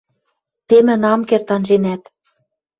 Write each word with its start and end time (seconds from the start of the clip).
Темӹн 0.67 1.03
ам 1.11 1.21
керд 1.29 1.47
анженӓт. 1.55 2.03